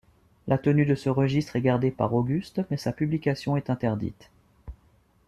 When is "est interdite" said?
3.55-4.31